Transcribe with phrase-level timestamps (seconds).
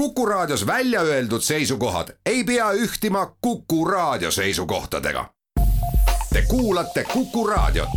[0.00, 5.30] Kuku Raadios välja öeldud seisukohad ei pea ühtima Kuku Raadio seisukohtadega.
[6.32, 7.88] Te kuulate Kuku Raadiot.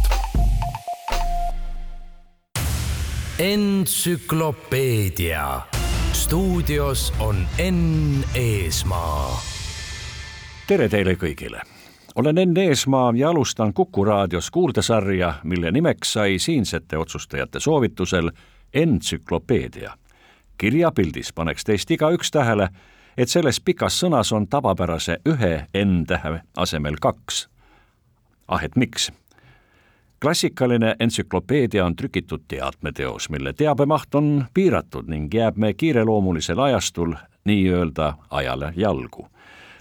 [3.39, 5.62] entsüklopeedia
[6.12, 9.42] stuudios on Enn Eesmaa.
[10.68, 11.62] tere teile kõigile.
[12.16, 18.32] olen Enn Eesmaa ja alustan Kuku raadios kuurdesarja, mille nimeks sai siinsete otsustajate soovitusel
[18.74, 19.98] entsüklopeedia.
[20.58, 22.70] Kirjapildis paneks teist igaüks tähele,
[23.18, 27.48] et selles pikas sõnas on tavapärase ühe N-tähe asemel kaks.
[28.48, 29.11] ah, et miks?
[30.24, 37.14] klassikaline entsüklopeedia on trükitud teadmeteos, mille teabemaht on piiratud ning jääb me kiireloomulisel ajastul
[37.45, 39.28] nii-öelda ajale jalgu.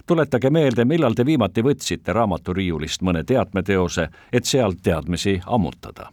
[0.05, 6.11] tuletage meelde, millal te viimati võtsite raamaturiiulist mõne teadmeteose, et sealt teadmisi ammutada.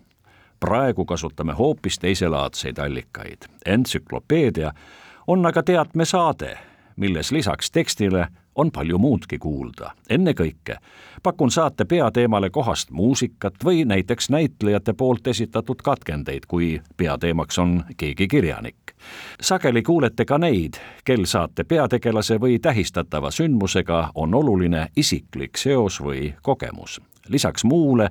[0.60, 3.42] Praegu kasutame hoopis teiselaadseid allikaid.
[3.66, 4.73] entsüklopeedia
[5.27, 6.59] on aga teadmesaade,
[6.96, 9.91] milles lisaks tekstile on palju muudki kuulda.
[10.10, 10.76] ennekõike
[11.23, 18.29] pakun saate peateemale kohast muusikat või näiteks näitlejate poolt esitatud katkendeid, kui peateemaks on keegi
[18.29, 18.77] kirjanik.
[19.40, 26.34] sageli kuulete ka neid, kel saate peategelase või tähistatava sündmusega on oluline isiklik seos või
[26.43, 27.01] kogemus.
[27.29, 28.10] lisaks muule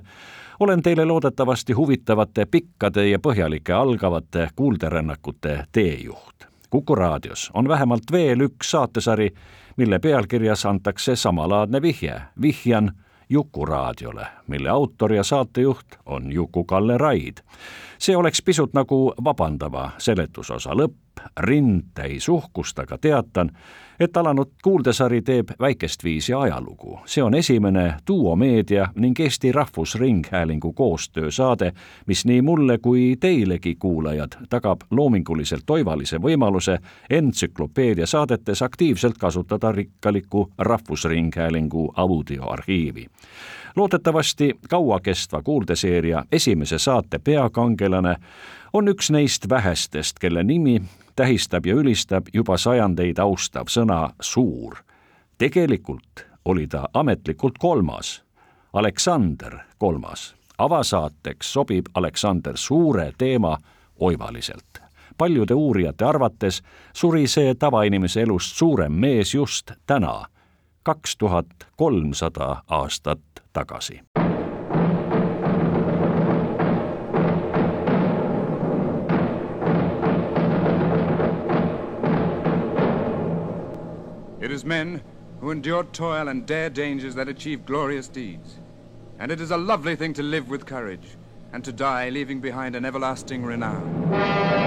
[0.60, 6.46] olen teile loodetavasti huvitavate pikkade ja põhjalike algavate kuulderännakute teejuht.
[6.70, 9.30] Kuku raadios on vähemalt veel üks saatesari,
[9.76, 12.20] mille pealkirjas antakse samalaadne vihje.
[12.42, 12.92] vihjan
[13.28, 17.38] Juku raadiole, mille autor ja saatejuht on Juku-Kalle Raid.
[17.98, 23.50] see oleks pisut nagu vabandava seletusosa lõpp, rind täis uhkust, aga teatan,
[24.00, 26.98] et alanud kuuldesari teeb väikest viisi ajalugu.
[27.06, 31.72] see on esimene Duo Meedia ning Eesti Rahvusringhäälingu koostöösaade,
[32.06, 36.78] mis nii mulle kui teilegi, kuulajad, tagab loominguliselt oivalise võimaluse
[37.10, 43.06] entsüklopeedia saadetes aktiivselt kasutada rikkalikku Rahvusringhäälingu audioarhiivi
[43.76, 48.16] loodetavasti kauakestva kuuldeseeria esimese saate peakangelane
[48.72, 50.82] on üks neist vähestest, kelle nimi
[51.16, 54.76] tähistab ja ülistab juba sajandeid austav sõna suur.
[55.38, 58.22] tegelikult oli ta ametlikult kolmas,
[58.72, 60.34] Aleksander kolmas.
[60.58, 63.58] avasaateks sobib Aleksander Suure teema
[63.98, 64.80] oivaliselt.
[65.18, 66.62] paljude uurijate arvates
[66.92, 70.24] suri see tavainimese elust suurem mees just täna,
[70.82, 71.46] kaks tuhat
[71.76, 73.20] kolmsada aastat
[73.52, 74.00] tagasi.
[84.40, 85.02] It is men
[85.40, 88.58] who endure toil and dare dangers that achieve glorious deeds.
[89.18, 91.16] And it is a lovely thing to live with courage
[91.52, 94.59] and to die leaving behind an everlasting renown.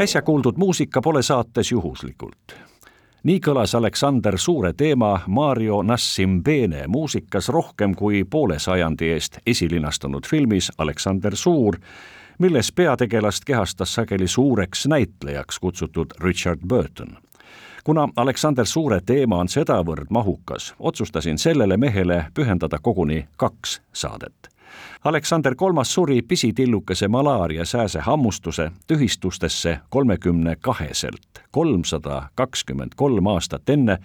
[0.00, 2.54] Äsja kuuldud muusika pole saates juhuslikult.
[3.22, 10.72] nii kõlas Aleksander Suure teema Mario Nassimbene muusikas rohkem kui poole sajandi eest esilinastunud filmis
[10.78, 11.76] Aleksander Suur,
[12.38, 17.16] milles peategelast kehastas sageli suureks näitlejaks kutsutud Richard Burton
[17.84, 24.59] kuna Aleksander Suure teema on sedavõrd mahukas, otsustasin sellele mehele pühendada koguni kaks saadet.
[25.04, 33.98] Aleksander Kolmas suri pisitillukese malaaria sääse hammustuse tühistustesse kolmekümne kaheselt, kolmsada kakskümmend kolm aastat enne,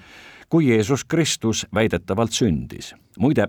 [0.50, 2.96] kui Jeesus Kristus väidetavalt sündis.
[3.20, 3.48] muide,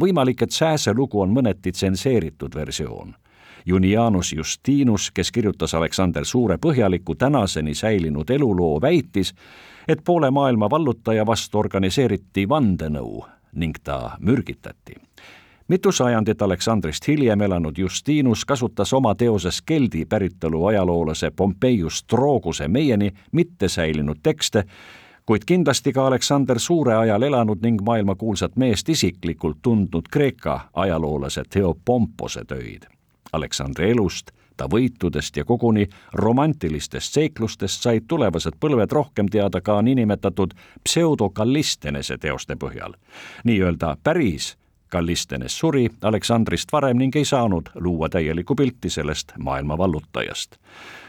[0.00, 3.14] võimalik, et sääse lugu on mõneti tsenseeritud versioon
[3.66, 9.34] Junianus Justinus, kes kirjutas Aleksander Suure põhjaliku tänaseni säilinud eluloo, väitis,
[9.88, 14.94] et poole maailma vallutaja vastu organiseeriti vandenõu ning ta mürgitati.
[15.68, 23.12] Mitu sajandit Aleksandrist hiljem elanud Justinus kasutas oma teoses Geldi päritolu ajaloolase Pompeius Troguse meieni
[23.32, 24.64] mitte säilinud tekste,
[25.26, 32.44] kuid kindlasti ka Aleksander Suure ajal elanud ning maailmakuulsat meest isiklikult tundnud Kreeka ajaloolase Theopompose
[32.44, 32.86] töid
[33.32, 40.54] Aleksandri elust, ta võitudest ja koguni romantilistest seiklustest said tulevased põlved rohkem teada ka niinimetatud
[40.84, 42.94] pseudokallistenese teoste põhjal.
[43.44, 44.56] nii-öelda päris
[44.96, 50.56] Kallistenes suri Aleksandrist varem ning ei saanud luua täielikku pilti sellest maailma vallutajast.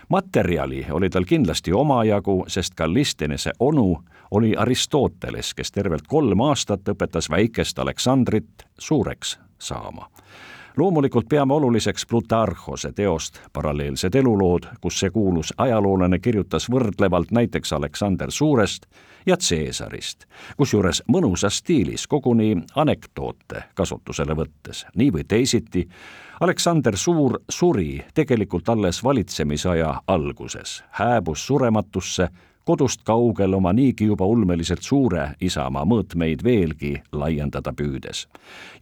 [0.10, 7.30] materjali oli tal kindlasti omajagu, sest Kallistenese onu oli Aristoteles, kes tervelt kolm aastat õpetas
[7.30, 10.12] väikest Aleksandrit suureks saama
[10.78, 18.32] loomulikult peame oluliseks Plutarhose teost Paralleelsed elulood, kus see kuulus ajaloolane kirjutas võrdlevalt näiteks Aleksander
[18.32, 18.86] Suurest
[19.28, 20.26] ja Caesarist,
[20.58, 24.86] kusjuures mõnusas stiilis, koguni anekdoote kasutusele võttes.
[24.96, 25.88] nii või teisiti,
[26.40, 32.30] Aleksander Suur suri tegelikult alles valitsemisaja alguses, hääbus surematusse
[32.68, 38.28] kodust kaugel oma niigi juba ulmeliselt suure isamaa mõõtmeid veelgi laiendada püüdes.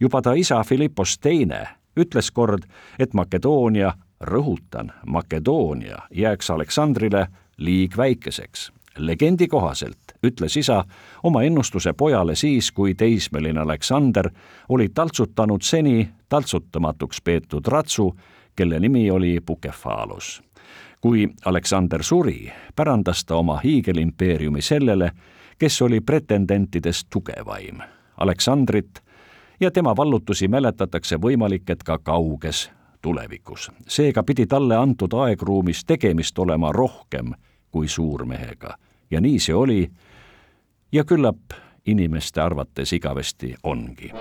[0.00, 1.66] juba ta isa Philippos Teine
[1.96, 2.64] ütles kord,
[2.98, 7.26] et Makedoonia, rõhutan, Makedoonia jääks Aleksandrile
[7.56, 8.72] liig väikeseks.
[8.98, 10.84] legendi kohaselt ütles isa
[11.22, 14.30] oma ennustuse pojale siis, kui teismeline Aleksander
[14.68, 18.14] oli taltsutanud seni taltsutamatuks peetud ratsu,
[18.56, 20.42] kelle nimi oli Bukefalus.
[21.00, 25.10] kui Aleksander suri, pärandas ta oma hiigelimpeeriumi sellele,
[25.58, 27.78] kes oli pretendentidest tugevaim.
[28.16, 29.02] Aleksandrit
[29.60, 32.70] ja tema vallutusi mäletatakse võimalik, et ka kauges
[33.02, 33.70] tulevikus.
[33.88, 37.32] seega pidi talle antud aegruumis tegemist olema rohkem
[37.70, 38.74] kui suurmehega
[39.10, 39.90] ja nii see oli
[40.92, 41.56] ja küllap
[41.86, 44.12] inimeste arvates igavesti ongi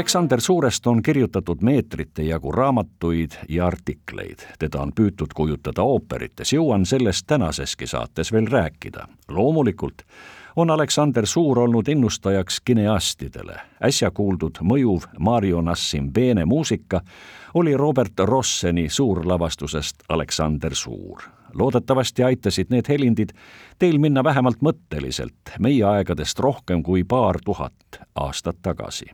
[0.00, 6.86] Aleksander Suurest on kirjutatud meetrite jagu raamatuid ja artikleid, teda on püütud kujutada ooperites, jõuan
[6.88, 9.04] sellest tänaseski saates veel rääkida.
[9.28, 10.02] loomulikult
[10.56, 13.60] on Aleksander Suur olnud innustajaks kineastidele.
[13.84, 17.00] äsja kuuldud mõjuv Mario Nassimbene muusika
[17.54, 21.22] oli Robert Rosseni suurlavastusest Aleksander Suur
[21.54, 23.30] loodetavasti aitasid need helindid
[23.78, 29.06] teil minna vähemalt mõtteliselt meie aegadest rohkem kui paar tuhat aastat tagasi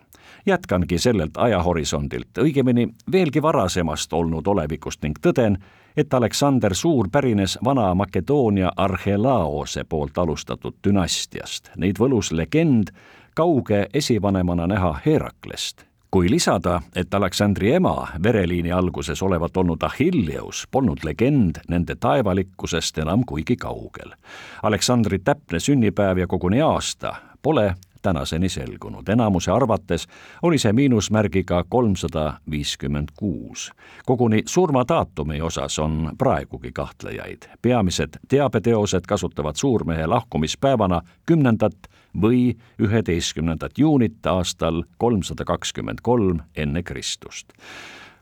[0.47, 5.59] jätkangi sellelt ajahorisondilt, õigemini veelgi varasemast olnud olevikust ning tõden,
[5.97, 11.71] et Aleksander Suur pärines Vana-Makedoonia Arhelaose poolt alustatud dünastiast.
[11.77, 12.93] Neid võlus legend
[13.35, 15.85] kauge esivanemana näha Heraklest.
[16.11, 23.25] kui lisada, et Aleksandri ema vereliini alguses olevat olnud Achilleus, polnud legend nende taevalikkusest enam
[23.27, 24.15] kuigi kaugel.
[24.63, 27.75] Aleksandri täpne sünnipäev ja koguni aasta pole
[28.07, 29.09] tänaseni selgunud.
[29.09, 30.07] enamuse arvates
[30.43, 33.73] oli see miinusmärgiga kolmsada viiskümmend kuus.
[34.07, 37.43] koguni surmadaatumi osas on praegugi kahtlejaid.
[37.63, 41.91] peamised teabeteosed kasutavad suurmehe lahkumispäevana kümnendat
[42.23, 47.53] või üheteistkümnendat juunit aastal kolmsada kakskümmend kolm enne Kristust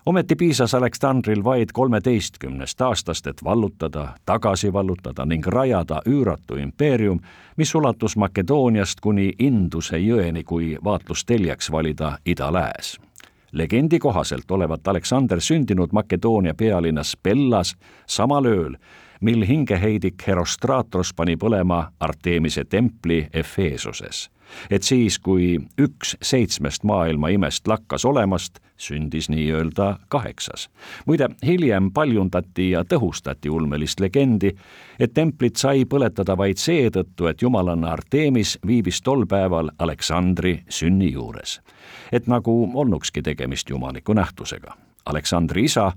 [0.06, 7.20] ometi piisas Aleksandril vaid kolmeteistkümnest aastast, et vallutada, tagasi vallutada ning rajada üüratu impeerium,
[7.56, 12.98] mis ulatus Makedooniast kuni Induse jõeni, kui vaatlusteljeks valida ida-lääs.
[13.52, 18.76] legendi kohaselt olevat Aleksander sündinud Makedoonia pealinnas Bellas samal ööl,
[19.20, 24.30] mil hingeheidik Herostraatros pani põlema Artemise templi Efeesuses
[24.70, 30.68] et siis, kui üks seitsmest maailma imest lakkas olemast, sündis nii-öelda kaheksas.
[31.06, 34.50] muide, hiljem paljundati ja tõhustati ulmelist legendi,
[34.98, 41.60] et templit sai põletada vaid seetõttu, et jumalanna Artemis viibis tol päeval Aleksandri sünni juures.
[42.12, 44.76] et nagu olnukski tegemist jumaliku nähtusega.
[45.06, 45.92] Aleksandri isa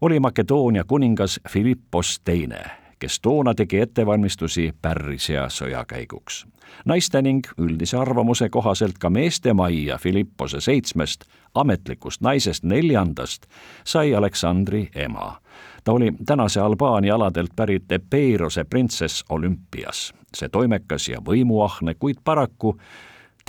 [0.00, 6.44] oli Makedoonia kuningas Philippos teine kes toona tegi ettevalmistusi Pärsia sõjakäiguks.
[6.84, 11.24] Naiste ning üldise arvamuse kohaselt ka meeste majja Filippose seitsmest
[11.54, 13.46] ametlikust naisest neljandast
[13.84, 15.40] sai Aleksandri ema.
[15.84, 20.12] ta oli tänase Albaania aladelt pärit Epeirose printsess Olümpias.
[20.36, 22.76] see toimekas ja võimuahne, kuid paraku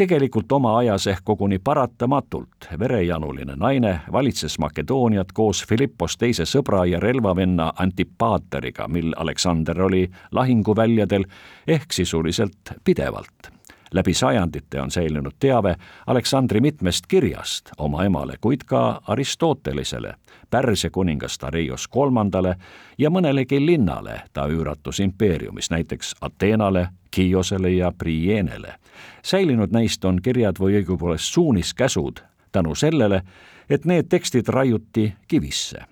[0.02, 2.72] tegelikult oma ajas ehk koguni paratamatult.
[2.80, 11.30] Verejanuline naine valitses Makedooniat koos Philippos teise sõbra ja relvavenna Antipaateriga, mil Aleksander oli lahinguväljadel
[11.68, 13.52] ehk sisuliselt pidevalt
[13.94, 15.76] läbi sajandite on säilinud teave
[16.08, 20.14] Aleksandri mitmest kirjast oma emale, kuid ka Aristotelesele,
[20.50, 22.56] Pärsia kuningast Areios kolmandale
[22.98, 28.76] ja mõnelegi linnale ta üüratus impeeriumis, näiteks Ateenale, Kiosele ja Prienele.
[29.24, 32.20] säilinud neist on kirjad või õigupoolest suuniskäsud
[32.52, 33.22] tänu sellele,
[33.70, 35.86] et need tekstid raiuti kivisse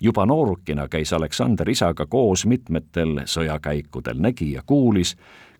[0.00, 5.16] juba noorukina käis Aleksander isaga koos mitmetel sõjakäikudel, nägi ja kuulis,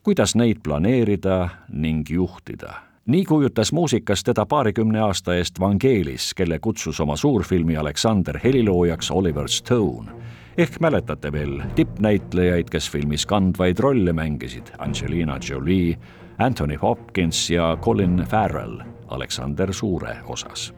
[0.08, 2.72] kuidas neid planeerida ning juhtida.
[3.06, 9.48] nii kujutas muusikas teda paarikümne aasta eest Vangelis, kelle kutsus oma suurfilmi Aleksander heliloojaks Oliver
[9.48, 10.12] Stone.
[10.58, 15.98] ehk mäletate veel tippnäitlejaid, kes filmis kandvaid rolle mängisid, Angelina Jolie,
[16.38, 20.77] Anthony Hopkins ja Colin Farrell Aleksander Suure osas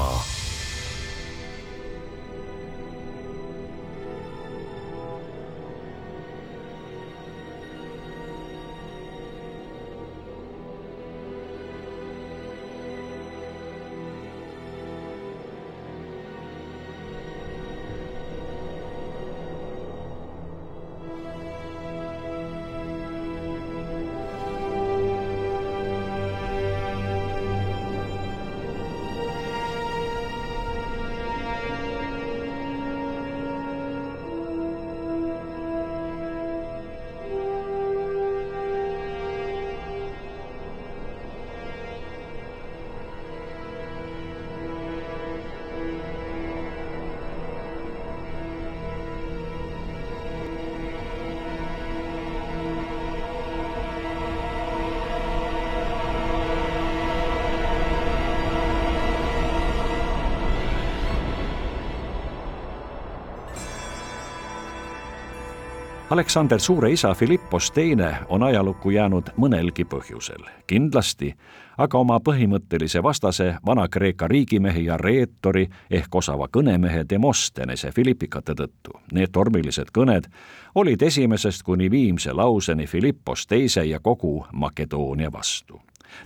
[66.11, 70.43] Aleksander Suure isa Philippos Teine on ajalukku jäänud mõnelgi põhjusel.
[70.67, 71.35] kindlasti
[71.77, 78.99] aga oma põhimõttelise vastase Vana-Kreeka riigimehe ja reetori ehk osava kõnemehe Demostenese Philippikate tõttu.
[79.13, 80.27] Need tormilised kõned
[80.75, 85.81] olid esimesest kuni viimse lauseni Philippos Teise ja kogu Makedoonia vastu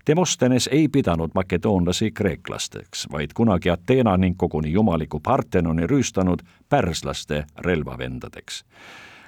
[0.08, 8.66] Demostenes ei pidanud makedoonlasi kreeklasteks, vaid kunagi Ateena ning koguni jumaliku Partenoni rüüstanud pärslaste relvavendadeks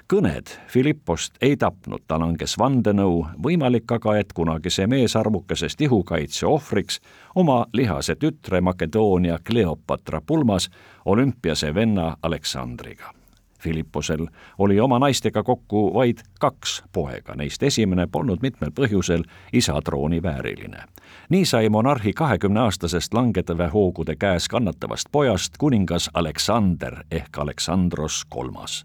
[0.08, 7.00] kõned Filippost ei tapnud, ta langes vandenõu, võimalik aga, et kunagise meesarmukesest ihukaitse ohvriks
[7.34, 10.70] oma lihase tütre Makedoonia Kleopatra pulmas
[11.04, 13.12] olümpiase venna Aleksandriga.
[13.58, 14.26] Filipposel
[14.58, 20.84] oli oma naistega kokku vaid kaks poega, neist esimene polnud mitmel põhjusel isa trooni vääriline.
[21.28, 28.84] nii sai monarhi kahekümneaastasest langedave hoogude käes kannatavast pojast kuningas Aleksander ehk Aleksandros Kolmas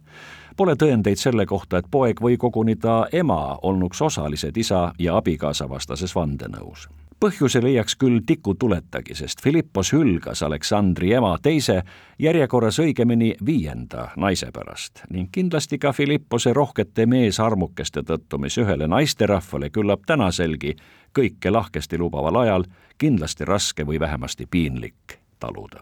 [0.58, 5.66] Pole tõendeid selle kohta, et poeg või koguni ta ema olnuks osalised isa ja abikaasa
[5.70, 6.88] vastases vandenõus.
[7.20, 11.80] Põhjuse leiaks küll tikutuletagi, sest Philippos hülgas Aleksandri ema teise,
[12.20, 15.06] järjekorras õigemini viienda naise pärast.
[15.10, 20.76] Ning kindlasti ka Philippose rohkete meesarmukeste tõttu, mis ühele naisterahvale küllap tänaselgi
[21.16, 25.82] kõike lahkesti lubaval ajal kindlasti raske või vähemasti piinlik taluda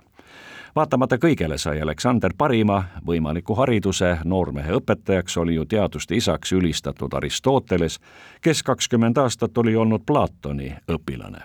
[0.75, 7.99] vaatamata kõigele sai Aleksander parima võimaliku hariduse, noormehe õpetajaks oli ju teaduste isaks ülistatud Aristoteles,
[8.41, 11.43] kes kakskümmend aastat oli olnud Platoni õpilane.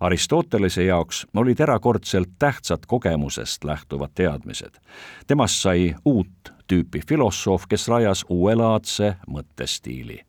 [0.00, 4.78] Aristotelese jaoks olid erakordselt tähtsad kogemusest lähtuvad teadmised.
[5.26, 10.20] temast sai uut tüüpi filosoof, kes rajas uuelaadse mõttestiili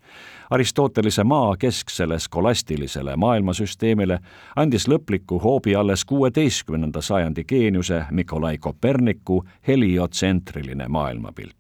[0.50, 4.20] Aristotelese maa kesksele skolastilisele maailmasüsteemile
[4.56, 11.56] andis lõpliku hoobi alles kuueteistkümnenda sajandi geeniuse Nikolai Koperniku heliotsentriline maailmapilt.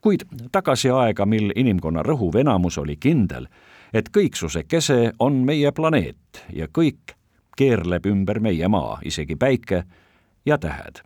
[0.00, 0.20] kuid
[0.52, 3.46] tagasi aega, mil inimkonna rõhuv enamus oli kindel,
[3.94, 7.14] et kõiksuse kese on meie planeet ja kõik
[7.56, 9.84] keerleb ümber meie maa, isegi päike
[10.46, 11.02] ja tähed.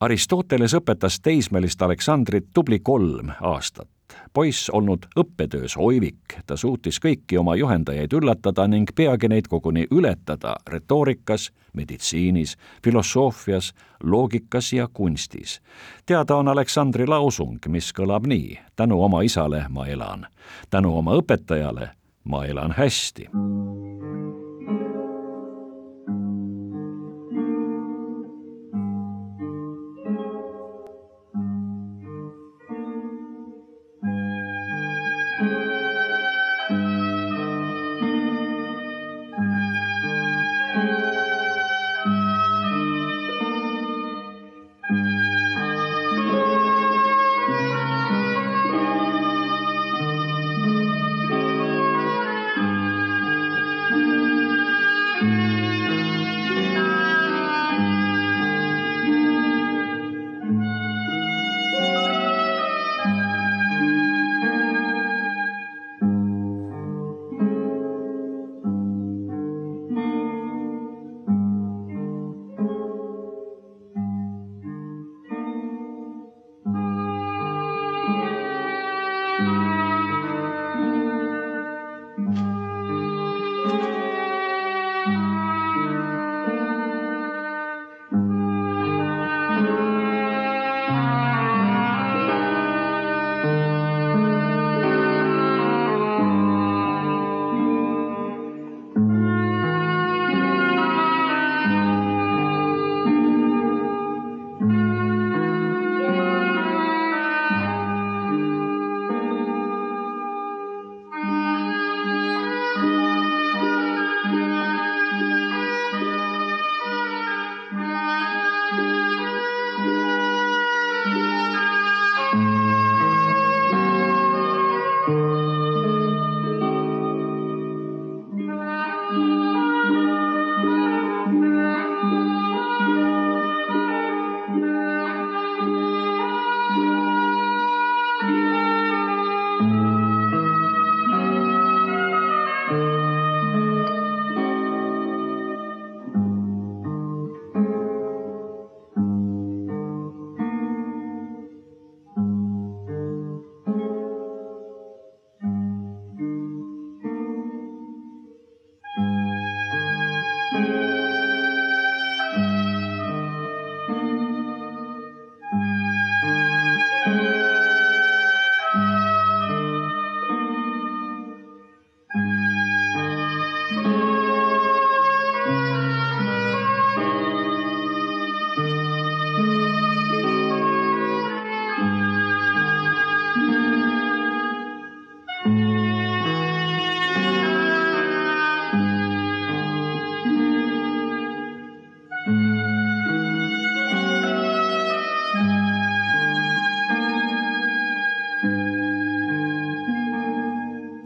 [0.00, 3.88] Aristoteles õpetas teismelist Aleksandrit tubli kolm aastat
[4.32, 10.56] poiss olnud õppetöös oivik, ta suutis kõiki oma juhendajaid üllatada ning peagi neid koguni ületada
[10.66, 13.72] retoorikas, meditsiinis, filosoofias,
[14.02, 15.60] loogikas ja kunstis.
[16.06, 20.26] teada on Aleksandri lausung, mis kõlab nii, tänu oma isale ma elan,
[20.70, 21.88] tänu oma õpetajale
[22.24, 23.28] ma elan hästi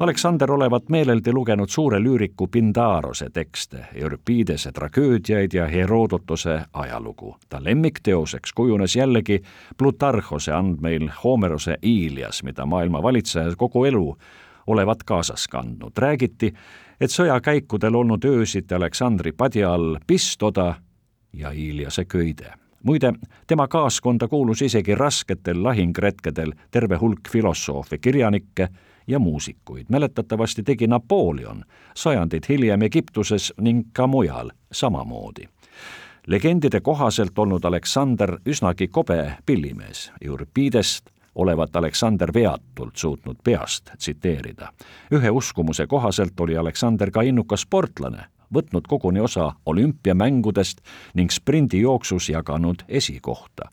[0.07, 7.37] Aleksander olevat meeleldi lugenud suure lüüriku Pindarose tekste, Euripidese tragöödiaid ja Herodotuse ajalugu.
[7.49, 9.42] ta lemmikteoseks kujunes jällegi
[9.79, 14.16] Plutarhose andmeil Homerose Ilias, mida maailma valitsejad kogu elu
[14.66, 15.92] olevat kaasas kandnud.
[15.99, 16.55] räägiti,
[17.01, 20.75] et sõjakäikudel olnud öösiti Aleksandri padja all pistoda
[21.33, 23.12] ja Iliase köide muide,
[23.47, 28.69] tema kaaskonda kuulus isegi rasketel lahingretkedel terve hulk filosoofe, kirjanikke
[29.07, 29.87] ja muusikuid.
[29.88, 31.64] mäletatavasti tegi Napoleon
[31.95, 35.49] sajandid hiljem Egiptuses ning ka mujal samamoodi.
[36.27, 44.73] legendide kohaselt olnud Aleksander üsnagi kobe pillimees, Euripidest olevat Aleksander veatult suutnud peast tsiteerida.
[45.12, 50.81] ühe uskumuse kohaselt oli Aleksander ka innukas sportlane, võtnud koguni osa olümpiamängudest
[51.14, 53.71] ning sprindijooksus jaganud esikohta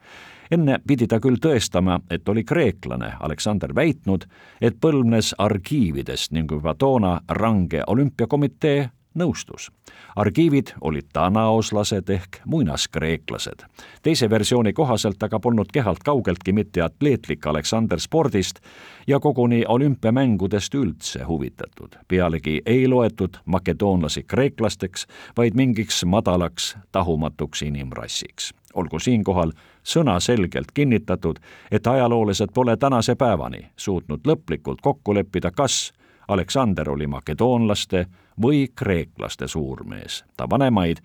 [0.53, 4.25] enne pidi ta küll tõestama, et oli kreeklane, Aleksander väitnud,
[4.61, 9.69] et põlvnes argiividest ning juba toona range olümpiakomitee nõustus.
[10.15, 13.65] argiivid olid tanaoslased ehk muinaskreeklased.
[14.01, 18.59] teise versiooni kohaselt aga polnud kehalt kaugeltki mitte atleetlik Aleksander spordist
[19.07, 21.95] ja koguni olümpiamängudest üldse huvitatud.
[22.07, 28.53] pealegi ei loetud makedoonlasi kreeklasteks, vaid mingiks madalaks tahumatuks inimrassiks.
[28.73, 29.51] olgu siinkohal
[29.83, 31.39] sõnaselgelt kinnitatud,
[31.71, 35.93] et ajaloolased pole tänase päevani suutnud lõplikult kokku leppida, kas
[36.27, 38.05] Aleksander oli makedoonlaste
[38.41, 40.23] või kreeklaste suurmees.
[40.37, 40.97] ta vanemaid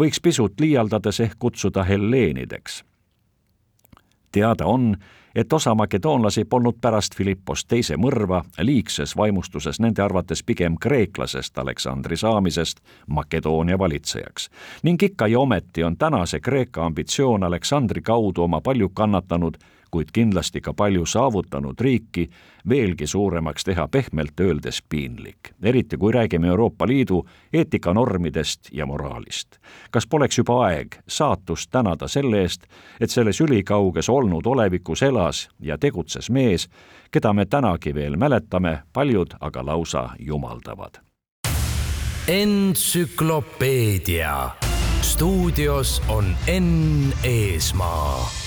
[0.00, 2.84] võiks pisut liialdades ehk kutsuda helleenideks.
[4.32, 4.96] teada on,
[5.34, 12.16] et osa makedoonlasi polnud pärast Philippos teise mõrva liigses vaimustuses nende arvates pigem kreeklasest Aleksandri
[12.16, 14.50] saamisest Makedoonia valitsejaks.
[14.82, 19.56] ning ikka ja ometi on tänase Kreeka ambitsioon Aleksandri kaudu oma palju kannatanud
[19.90, 22.30] kuid kindlasti ka palju saavutanud riiki
[22.68, 29.48] veelgi suuremaks teha pehmelt öeldes piinlik, eriti kui räägime Euroopa Liidu eetikanormidest ja moraalist.
[29.90, 32.62] kas poleks juba aeg saatust tänada selle eest,
[33.00, 36.68] et selles ülikauges olnud olevikus elas ja tegutses mees,
[37.10, 40.90] keda me tänagi veel mäletame, paljud aga lausa jumaldavad.
[42.28, 44.50] entsüklopeedia
[45.02, 48.39] stuudios on Enn Eesmaa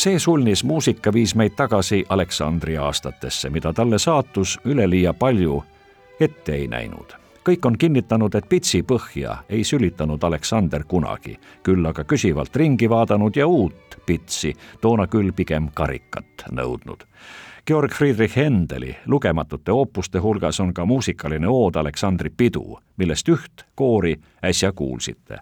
[0.00, 5.64] see sulnis muusika viis meid tagasi Aleksandri aastatesse, mida talle saatus üleliia palju
[6.20, 7.12] ette ei näinud.
[7.48, 13.36] kõik on kinnitanud, et pitsi põhja ei sülitanud Aleksander kunagi, küll aga küsivalt ringi vaadanud
[13.36, 17.04] ja uut pitsi, toona küll pigem karikat nõudnud.
[17.66, 24.16] Georg Friedrich Händeli lugematute oopuste hulgas on ka muusikaline ood Aleksandri pidu, millest üht koori
[24.44, 25.40] äsja kuulsite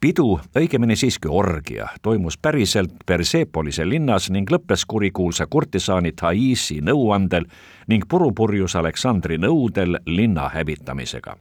[0.00, 7.46] pidu, õigemini siiski orgia, toimus päriselt Persepolise linnas ning lõppes kurikuulsa kurtisaani Thaisi nõuandel
[7.88, 11.36] ning purupurjus Aleksandri nõudel linna hävitamisega.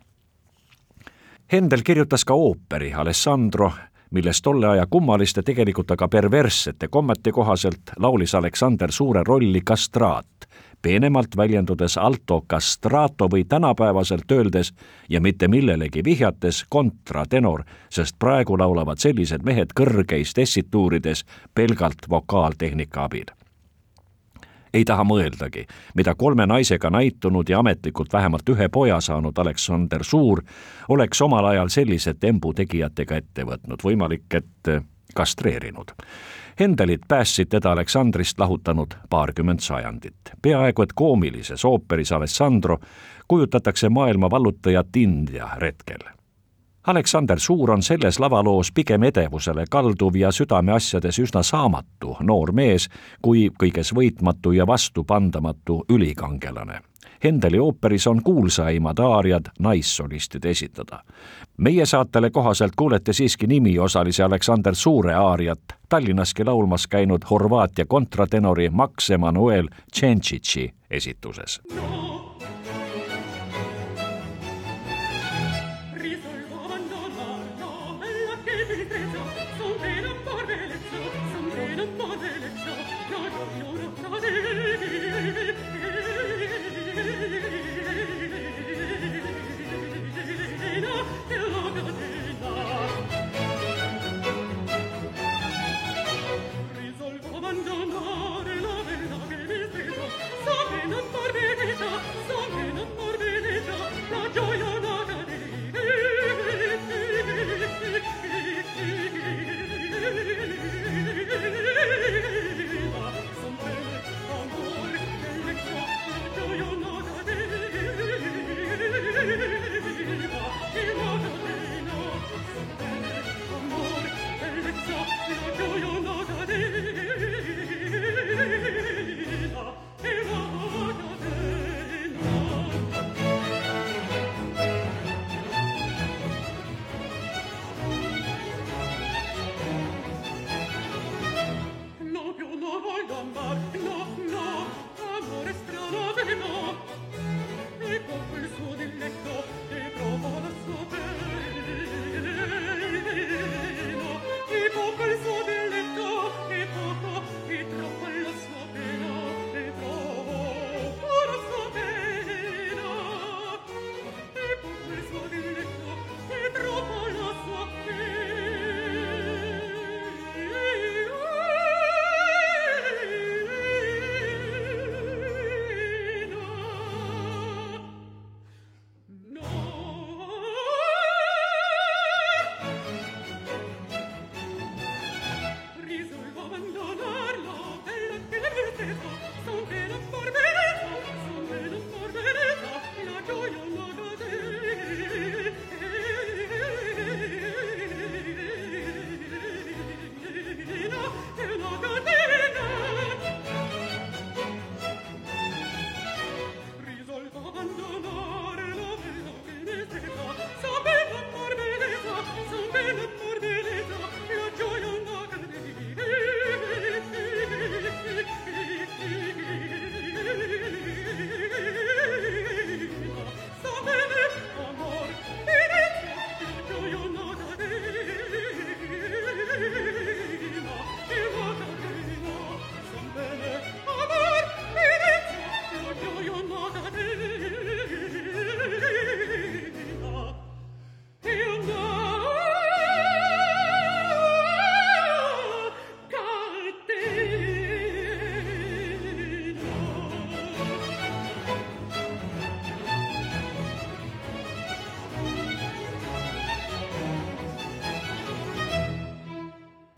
[1.51, 3.71] Hendel kirjutas ka ooperi Alessandro,
[4.11, 10.46] milles tolle aja kummaliste, tegelikult aga perverssete kommete kohaselt laulis Aleksander suure rolli kastraat
[10.81, 14.73] peenemalt väljendudes alto castrato või tänapäevaselt öeldes
[15.09, 23.25] ja mitte millelegi vihjates kontratenor, sest praegu laulavad sellised mehed kõrgeis tessituurides pelgalt vokaaltehnika abil.
[24.73, 25.63] Ei taha mõeldagi,
[25.95, 30.43] mida kolme naisega näitunud ja ametlikult vähemalt ühe poja saanud Aleksander Suur
[30.89, 34.71] oleks omal ajal sellise tembu tegijatega ette võtnud, võimalik, et
[35.17, 35.95] kastreerinud.
[36.59, 40.15] Hendelit päästsid teda Aleksandrist lahutanud paarkümmend sajandit.
[40.41, 42.77] peaaegu et koomilises ooperis Alessandro
[43.27, 46.17] kujutatakse maailma vallutajat India retkel.
[46.87, 52.87] Aleksander Suur on selles lavaloos pigem edevusele kalduv ja südameasjades üsna saamatu noor mees
[53.21, 56.79] kui kõiges võitmatu ja vastupandamatu ülikangelane
[57.23, 61.03] Hendeli ooperis on kuulsaimad aariad naissolistide esitada.
[61.57, 69.09] meie saatele kohaselt kuulete siiski nimiosalise Aleksander Suure aariat Tallinnaski laulmas käinud Horvaatia kontratenori Max
[69.09, 72.16] Emanuel Tšentšitši esituses no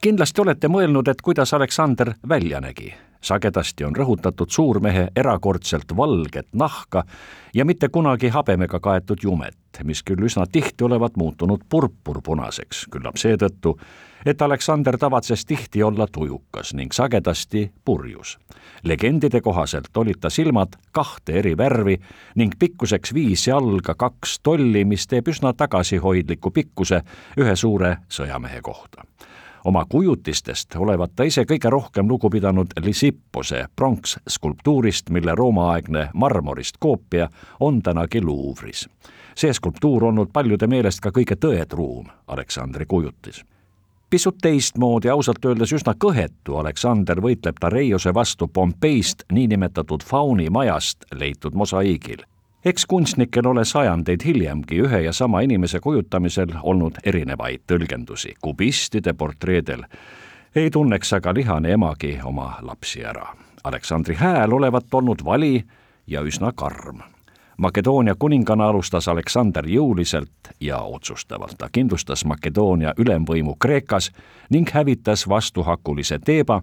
[0.10, 2.93] kindlasti olete mõelnud, et kuidas Aleksander välja nägi.
[3.22, 7.04] sagedasti on rõhutatud suurmehe erakordselt valget nahka
[7.54, 13.76] ja mitte kunagi habemega kaetud jumet, mis küll üsna tihti olevat muutunud purpurpunaseks, küllap seetõttu,
[14.26, 18.38] et Aleksander tavatses tihti olla tujukas ning sagedasti purjus.
[18.84, 22.00] legendide kohaselt olid ta silmad kahte eri värvi
[22.36, 27.02] ning pikkuseks viis jalga kaks tolli, mis teeb üsna tagasihoidliku pikkuse
[27.38, 29.04] ühe suure sõjamehe kohta
[29.69, 37.29] oma kujutistest olevat ta ise kõige rohkem lugu pidanud Lysippose pronksskulptuurist, mille Rooma-aegne marmorist koopia
[37.60, 38.89] on tänagi Luuvris.
[39.36, 43.45] see skulptuur olnud paljude meelest ka kõige tõetruum Aleksandri kujutis
[44.10, 51.53] pisut teistmoodi, ausalt öeldes üsna kõhetu Aleksander võitleb Tareiose vastu Pompeist niinimetatud Fauni majast leitud
[51.53, 52.25] mosaiigil
[52.65, 58.34] eks kunstnikel ole sajandeid hiljemgi ühe ja sama inimese kujutamisel olnud erinevaid tõlgendusi.
[58.41, 59.84] kubistide portreedel
[60.56, 63.36] ei tunneks aga lihane emagi oma lapsi ära.
[63.63, 65.63] Aleksandri hääl olevat olnud vali
[66.08, 67.00] ja üsna karm.
[67.58, 71.58] Makedoonia kuningana alustas Aleksander jõuliselt ja otsustavalt.
[71.58, 74.12] ta kindlustas Makedoonia ülemvõimu Kreekas
[74.50, 76.62] ning hävitas vastuhakulise Teeba,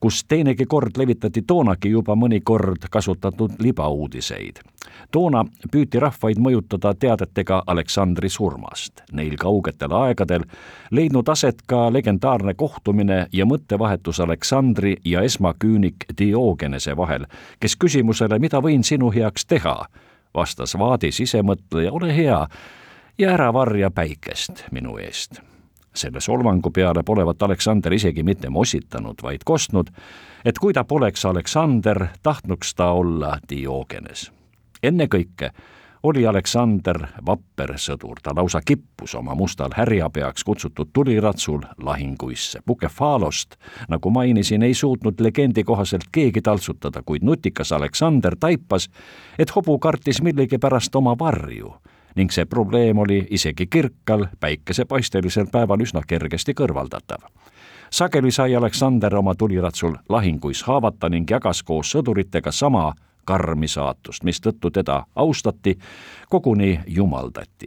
[0.00, 4.56] kus teinegi kord levitati toonagi juba mõnikord kasutatud libauudiseid.
[5.12, 9.02] toona püüti rahvaid mõjutada teadetega Aleksandri surmast.
[9.12, 10.44] Neil kaugetel aegadel
[10.90, 17.26] leidnud aset ka legendaarne kohtumine ja mõttevahetus Aleksandri ja esmaküünik Diogenese vahel,
[17.60, 19.86] kes küsimusele, mida võin sinu heaks teha,
[20.34, 22.46] vastas vaadi sisemõtleja, ole hea
[23.18, 25.40] ja ära varja päikest minu eest
[25.96, 29.90] selle solvangu peale polevat Aleksander isegi mitte mossitanud, vaid kostnud,
[30.44, 34.30] et kui ta poleks Aleksander, tahtnuks ta olla Diogenes.
[34.82, 35.50] ennekõike
[36.02, 42.60] oli Aleksander vapper sõdur, ta lausa kippus oma mustal härjapeaks kutsutud tuliratsul lahinguisse.
[42.66, 43.56] Bukefalost,
[43.88, 48.88] nagu mainisin, ei suutnud legendi kohaselt keegi taltsutada, kuid nutikas Aleksander taipas,
[49.38, 51.74] et hobu kartis millegipärast oma varju
[52.16, 57.22] ning see probleem oli isegi kirkal päikesepaistelisel päeval üsna kergesti kõrvaldatav.
[57.90, 62.92] sageli sai Aleksander oma tuliratsul lahinguis haavata ning jagas koos sõduritega sama
[63.24, 65.78] karmi saatust, mistõttu teda austati,
[66.28, 67.66] koguni jumaldati.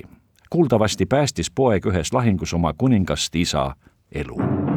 [0.50, 3.76] kuuldavasti päästis poeg ühes lahingus oma kuningast isa
[4.12, 4.69] elu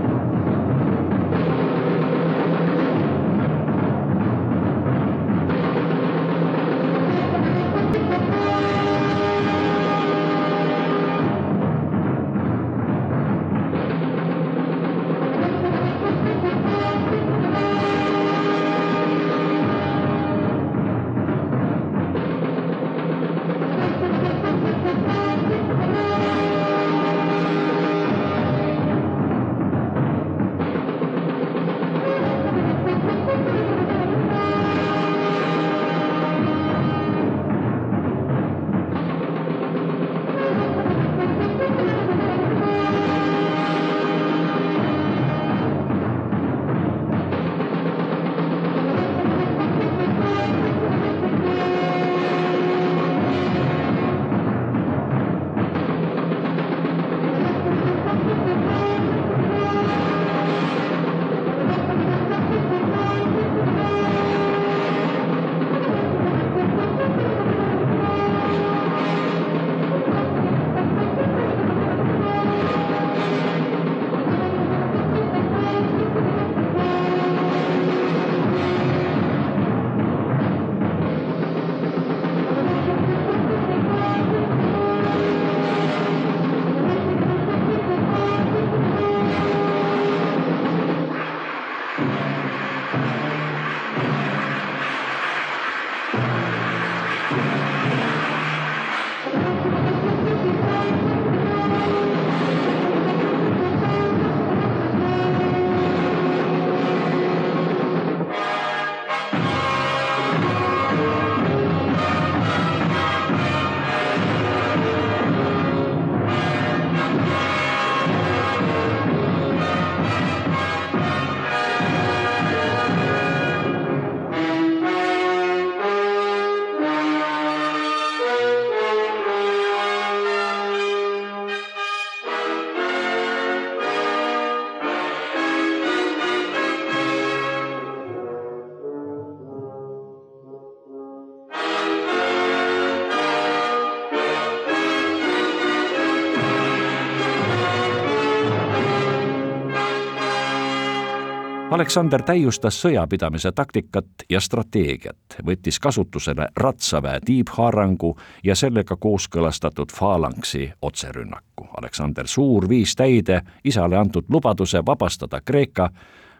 [151.72, 158.10] Aleksander täiustas sõjapidamise taktikat ja strateegiat, võttis kasutusele ratsaväe tiibhaarangu
[158.44, 161.70] ja sellega kooskõlastatud faalangsi otserünnaku.
[161.80, 165.88] Aleksander Suur viis täide isale antud lubaduse vabastada Kreeka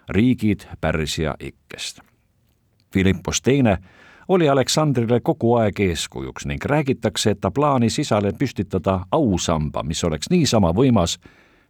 [0.09, 2.01] riigid Pärsia ikkest.
[2.93, 3.78] Philippus Teine
[4.28, 10.30] oli Aleksandrile kogu aeg eeskujuks ning räägitakse, et ta plaanis isale püstitada ausamba, mis oleks
[10.30, 11.16] niisama võimas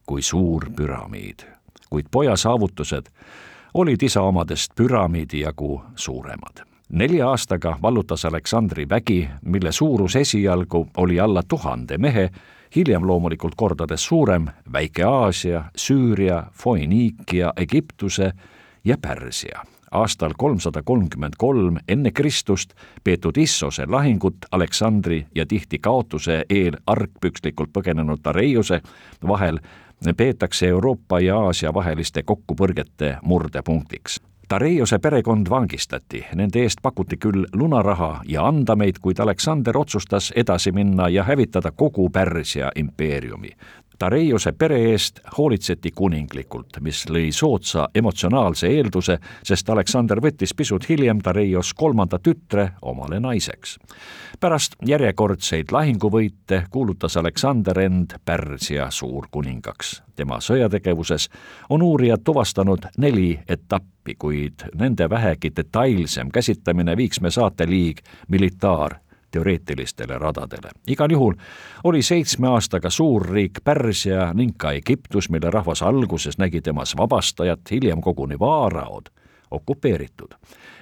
[0.06, 1.46] kui suur püramiid.
[1.90, 3.06] kuid poja saavutused
[3.74, 6.66] olid isa omadest püramiidi jagu suuremad.
[6.88, 12.30] nelja aastaga vallutas Aleksandri vägi, mille suurus esialgu oli alla tuhande mehe,
[12.76, 18.32] hiljem loomulikult kordades suurem, Väike-Aasia, Süüria, Foiniikia, Egiptuse
[18.84, 22.74] ja Pärsia aastal kolmsada kolmkümmend kolm enne Kristust
[23.04, 28.80] peetud Issose lahingut Aleksandri ja tihti kaotuse eel argpükslikult põgenenud Tareiuse
[29.28, 29.58] vahel
[30.16, 34.20] peetakse Euroopa ja Aasia vaheliste kokkupõrgete murdepunktiks.
[34.48, 41.08] Tareiose perekond vangistati, nende eest pakuti küll lunaraha ja andameid, kuid Aleksander otsustas edasi minna
[41.08, 43.50] ja hävitada kogu Pärsia impeeriumi.
[44.02, 49.14] Tareiuse pere eest hoolitseti kuninglikult, mis lõi soodsa emotsionaalse eelduse,
[49.46, 53.76] sest Aleksander võttis pisut hiljem Tareios kolmanda tütre omale naiseks.
[54.40, 60.02] pärast järjekordseid lahinguvõite kuulutas Aleksander end Pärsia suurkuningaks.
[60.16, 61.28] tema sõjategevuses
[61.70, 68.98] on uurijad tuvastanud neli etappi, kuid nende vähegi detailsem käsitlemine viiks me saateliig militaar
[69.32, 70.70] teoreetilistele radadele.
[70.86, 71.34] igal juhul
[71.84, 78.00] oli seitsme aastaga suurriik Pärsia ning ka Egiptus, mille rahvas alguses nägi temas vabastajat, hiljem
[78.00, 79.10] koguni vaaraod,
[79.50, 80.34] okupeeritud.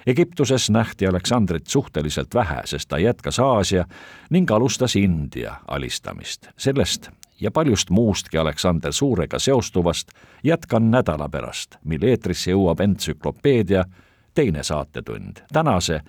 [0.07, 3.85] Egiptuses nähti Aleksandrit suhteliselt vähe, sest ta jätkas Aasia
[4.29, 6.47] ning alustas India alistamist.
[6.57, 7.09] sellest
[7.41, 10.09] ja paljust muustki Aleksander Suurega seostuvast
[10.43, 13.85] jätkan nädala pärast, mil eetrisse jõuab entsüklopeedia
[14.33, 15.37] teine saatetund.
[15.53, 16.01] tänase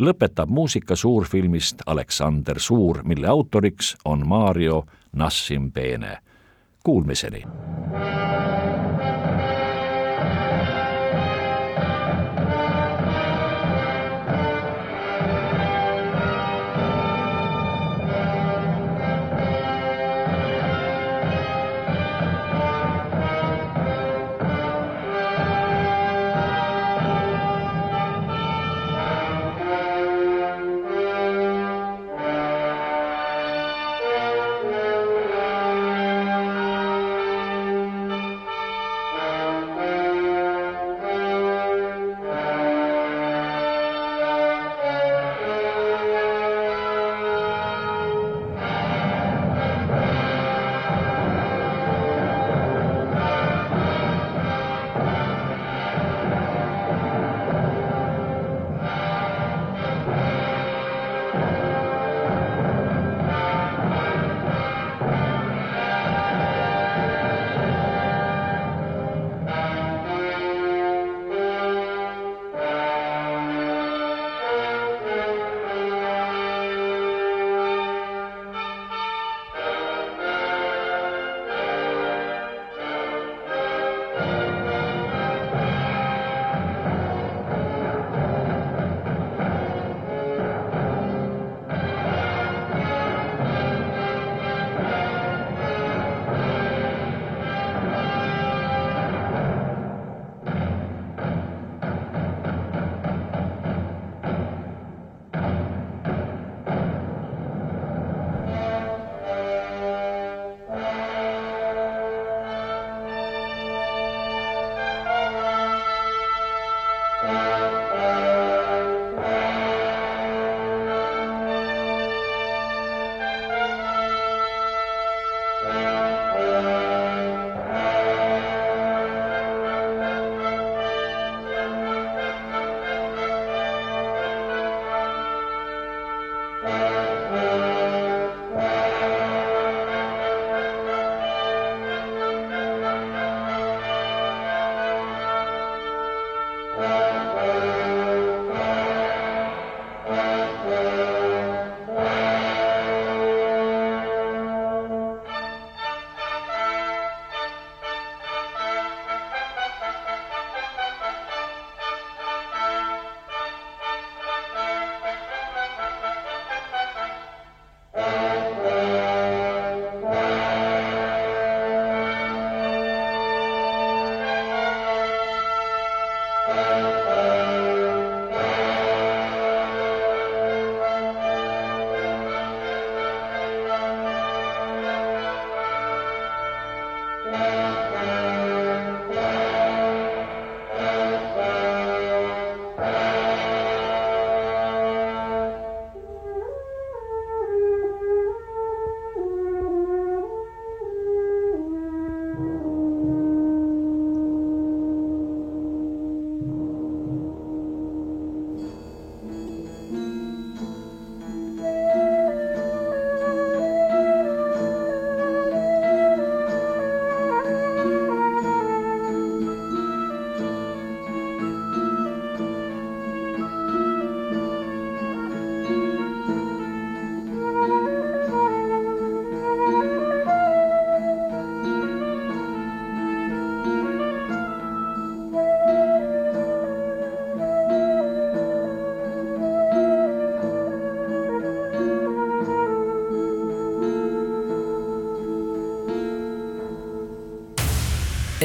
[0.00, 6.18] lõpetab muusika suurfilmist Aleksander Suur, mille autoriks on Mario Nassim-Bene.
[6.84, 7.42] Kuulmiseni.